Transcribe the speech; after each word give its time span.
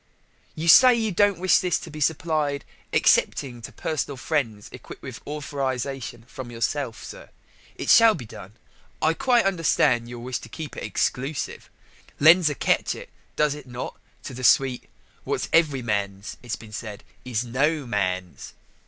"You 0.55 0.67
say 0.67 0.95
you 0.95 1.11
don't 1.11 1.37
wish 1.37 1.59
this 1.59 1.77
to 1.77 1.91
be 1.91 2.01
supplied 2.01 2.65
excepting 2.91 3.61
to 3.61 3.71
personal 3.71 4.17
friends 4.17 4.67
equipped 4.71 5.03
with 5.03 5.19
a 5.19 5.29
authorization 5.29 6.23
from 6.27 6.49
yourself, 6.49 7.03
sir. 7.03 7.29
It 7.75 7.87
shall 7.87 8.15
be 8.15 8.25
done. 8.25 8.53
I 8.99 9.13
quite 9.13 9.45
understand 9.45 10.09
your 10.09 10.17
wish 10.17 10.39
to 10.39 10.49
keep 10.49 10.75
it 10.75 10.81
exclusive: 10.83 11.69
lends 12.19 12.49
a 12.49 12.55
catchit, 12.55 13.09
does 13.35 13.53
it 13.53 13.67
not, 13.67 13.95
to 14.23 14.33
the 14.33 14.43
suite? 14.43 14.89
What's 15.23 15.49
every 15.53 15.83
man's, 15.83 16.35
it's 16.41 16.55
been 16.55 16.73
said, 16.73 17.03
is 17.23 17.43
no 17.43 17.85
man's." 17.85 18.55